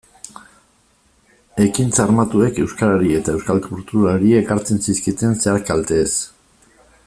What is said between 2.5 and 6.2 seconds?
euskarari eta euskal kulturari ekartzen zizkieten zehar-kalteez.